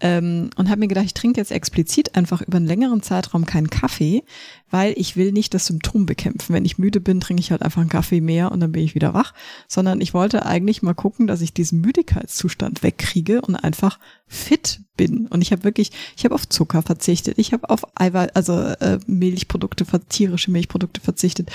[0.00, 3.68] Ähm, und habe mir gedacht, ich trinke jetzt explizit einfach über einen längeren Zeitraum keinen
[3.68, 4.22] Kaffee,
[4.70, 6.54] weil ich will nicht das Symptom bekämpfen.
[6.54, 8.94] Wenn ich müde bin, trinke ich halt einfach einen Kaffee mehr und dann bin ich
[8.94, 9.34] wieder wach,
[9.66, 15.26] sondern ich wollte eigentlich mal gucken, dass ich diesen Müdigkeitszustand wegkriege und einfach fit bin.
[15.26, 19.00] Und ich habe wirklich, ich habe auf Zucker verzichtet, ich habe auf Eiweiß, also äh,
[19.06, 21.50] Milchprodukte, tierische Milchprodukte verzichtet.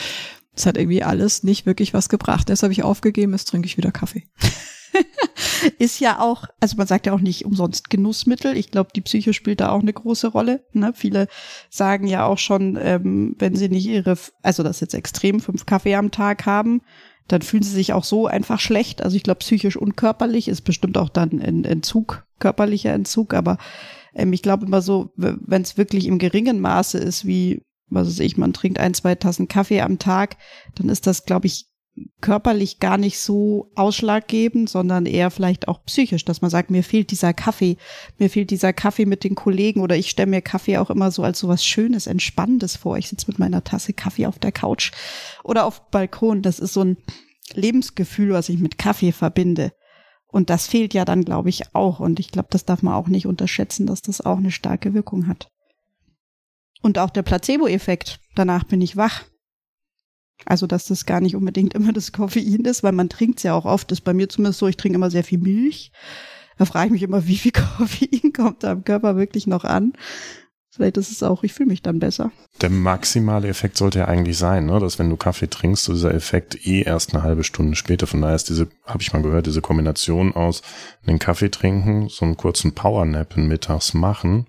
[0.56, 2.50] Das hat irgendwie alles nicht wirklich was gebracht.
[2.50, 4.24] Deshalb habe ich aufgegeben, jetzt trinke ich wieder Kaffee.
[5.80, 8.56] ist ja auch, also man sagt ja auch nicht umsonst Genussmittel.
[8.58, 10.66] Ich glaube, die Psyche spielt da auch eine große Rolle.
[10.74, 10.94] Ne?
[10.96, 11.28] Viele
[11.70, 15.96] sagen ja auch schon, ähm, wenn sie nicht ihre, also das jetzt extrem, fünf Kaffee
[15.96, 16.82] am Tag haben,
[17.28, 19.02] dann fühlen sie sich auch so einfach schlecht.
[19.02, 23.58] Also ich glaube, psychisch und körperlich ist bestimmt auch dann ein Entzug, körperlicher Entzug, aber
[24.14, 28.20] ähm, ich glaube immer so, wenn es wirklich im geringen Maße ist, wie was weiß
[28.20, 30.38] ich, man trinkt ein, zwei Tassen Kaffee am Tag,
[30.76, 31.68] dann ist das, glaube ich,
[32.22, 37.12] körperlich gar nicht so ausschlaggebend, sondern eher vielleicht auch psychisch, dass man sagt, mir fehlt
[37.12, 37.78] dieser Kaffee,
[38.18, 41.24] mir fehlt dieser Kaffee mit den Kollegen oder ich stelle mir Kaffee auch immer so
[41.24, 42.98] als so was Schönes, Entspannendes vor.
[42.98, 44.92] Ich sitze mit meiner Tasse Kaffee auf der Couch
[45.44, 46.42] oder auf Balkon.
[46.42, 46.98] Das ist so ein
[47.54, 49.72] Lebensgefühl, was ich mit Kaffee verbinde.
[50.26, 52.00] Und das fehlt ja dann, glaube ich, auch.
[52.00, 55.28] Und ich glaube, das darf man auch nicht unterschätzen, dass das auch eine starke Wirkung
[55.28, 55.48] hat.
[56.82, 58.20] Und auch der Placebo-Effekt.
[58.34, 59.26] Danach bin ich wach
[60.46, 63.54] also, dass das gar nicht unbedingt immer das Koffein ist, weil man trinkt es ja
[63.54, 63.92] auch oft.
[63.92, 65.92] Das ist bei mir zumindest so, ich trinke immer sehr viel Milch.
[66.58, 69.94] Da frage ich mich immer, wie viel Koffein kommt da im Körper wirklich noch an?
[70.70, 72.32] Vielleicht ist es auch, ich fühle mich dann besser.
[72.62, 74.80] Der maximale Effekt sollte ja eigentlich sein, ne?
[74.80, 78.08] dass wenn du Kaffee trinkst, dieser Effekt eh erst eine halbe Stunde später.
[78.08, 80.64] Von daher ist diese, habe ich mal gehört, diese Kombination aus
[81.06, 84.48] einen Kaffee trinken, so einen kurzen Powernap mittags machen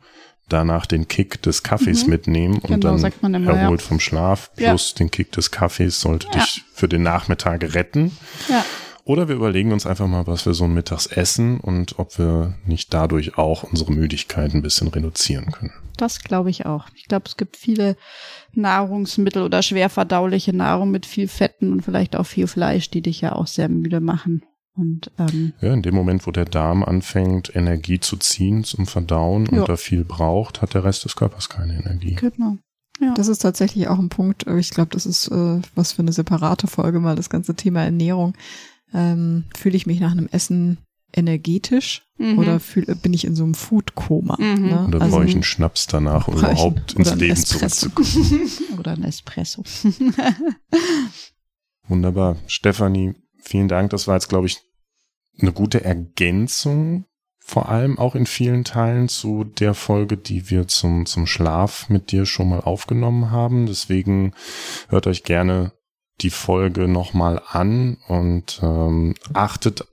[0.48, 2.10] danach den Kick des Kaffees mhm.
[2.10, 3.86] mitnehmen und genau, dann immer, erholt ja.
[3.86, 4.98] vom Schlaf plus ja.
[4.98, 6.34] den Kick des Kaffees sollte ja.
[6.34, 8.16] dich für den Nachmittag retten.
[8.48, 8.64] Ja.
[9.06, 12.94] Oder wir überlegen uns einfach mal, was wir so Mittags essen und ob wir nicht
[12.94, 15.74] dadurch auch unsere Müdigkeit ein bisschen reduzieren können.
[15.98, 16.86] Das glaube ich auch.
[16.94, 17.96] Ich glaube, es gibt viele
[18.54, 23.20] Nahrungsmittel oder schwer verdauliche Nahrung mit viel Fetten und vielleicht auch viel Fleisch, die dich
[23.20, 24.42] ja auch sehr müde machen.
[24.76, 29.46] Und, ähm, ja, in dem Moment, wo der Darm anfängt, Energie zu ziehen zum Verdauen
[29.46, 29.60] ja.
[29.60, 32.14] und da viel braucht, hat der Rest des Körpers keine Energie.
[32.14, 32.58] Genau.
[33.00, 33.14] Ja.
[33.14, 36.66] Das ist tatsächlich auch ein Punkt, ich glaube, das ist äh, was für eine separate
[36.66, 38.34] Folge mal, das ganze Thema Ernährung.
[38.92, 40.78] Ähm, Fühle ich mich nach einem Essen
[41.16, 42.38] energetisch mhm.
[42.38, 44.36] oder fühl, bin ich in so einem Food-Koma?
[44.38, 44.66] Mhm.
[44.66, 44.86] Ne?
[44.88, 48.50] Oder also, brauche ich einen Schnaps danach, um überhaupt ins Leben zurückzukommen?
[48.78, 49.62] oder ein Espresso.
[51.88, 52.36] Wunderbar.
[52.46, 53.90] Stefanie, vielen Dank.
[53.90, 54.60] Das war jetzt, glaube ich,
[55.40, 57.06] eine gute Ergänzung,
[57.38, 62.10] vor allem auch in vielen Teilen zu der Folge, die wir zum, zum Schlaf mit
[62.10, 63.66] dir schon mal aufgenommen haben.
[63.66, 64.32] Deswegen
[64.88, 65.72] hört euch gerne
[66.20, 69.86] die Folge nochmal an und ähm, achtet,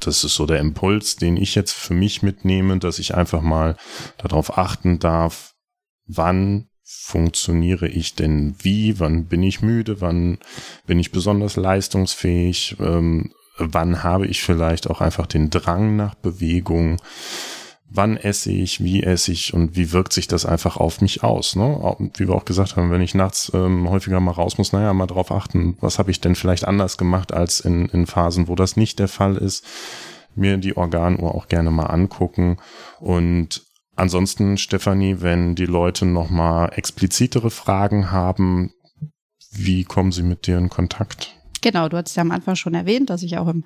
[0.00, 3.76] das ist so der Impuls, den ich jetzt für mich mitnehme, dass ich einfach mal
[4.18, 5.54] darauf achten darf,
[6.06, 9.00] wann funktioniere ich denn wie?
[9.00, 10.00] Wann bin ich müde?
[10.00, 10.38] Wann
[10.86, 12.76] bin ich besonders leistungsfähig?
[12.78, 16.98] Ähm, wann habe ich vielleicht auch einfach den Drang nach Bewegung?
[17.90, 18.84] Wann esse ich?
[18.84, 19.52] Wie esse ich?
[19.52, 21.56] Und wie wirkt sich das einfach auf mich aus?
[21.56, 21.96] Ne?
[22.14, 25.06] Wie wir auch gesagt haben, wenn ich nachts ähm, häufiger mal raus muss, naja, mal
[25.06, 28.76] drauf achten, was habe ich denn vielleicht anders gemacht als in, in Phasen, wo das
[28.76, 29.66] nicht der Fall ist
[30.36, 32.58] mir die Organuhr auch gerne mal angucken
[33.00, 33.65] und
[33.96, 38.72] Ansonsten, Stefanie, wenn die Leute nochmal explizitere Fragen haben,
[39.52, 41.34] wie kommen sie mit dir in Kontakt?
[41.62, 43.64] Genau, du hast ja am Anfang schon erwähnt, dass ich auch im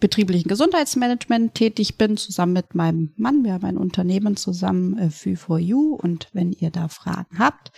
[0.00, 3.44] betrieblichen Gesundheitsmanagement tätig bin, zusammen mit meinem Mann.
[3.44, 5.94] Wir haben ein Unternehmen zusammen, äh, für for You.
[5.94, 7.70] Und wenn ihr da Fragen habt,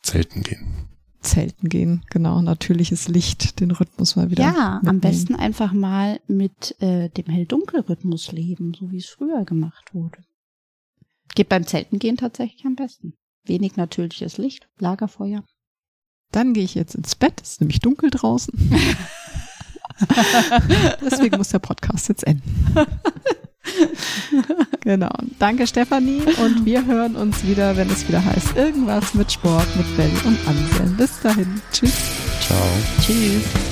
[0.03, 0.90] Zelten gehen.
[1.21, 4.43] Zelten gehen, genau, natürliches Licht, den Rhythmus mal wieder.
[4.43, 4.87] Ja, mitnehmen.
[4.87, 10.17] am besten einfach mal mit äh, dem Hell-Dunkel-Rhythmus leben, so wie es früher gemacht wurde.
[11.35, 13.13] Geht beim Zelten gehen tatsächlich am besten.
[13.45, 15.43] Wenig natürliches Licht, Lagerfeuer.
[16.31, 18.53] Dann gehe ich jetzt ins Bett, es ist nämlich dunkel draußen.
[21.01, 22.75] Deswegen muss der Podcast jetzt enden.
[24.81, 25.11] genau.
[25.39, 26.23] Danke, Stefanie.
[26.43, 30.37] Und wir hören uns wieder, wenn es wieder heißt, irgendwas mit Sport, mit Bell und
[30.47, 30.97] Anselm.
[30.97, 31.61] Bis dahin.
[31.71, 31.93] Tschüss.
[32.41, 32.57] Ciao.
[33.01, 33.70] Tschüss.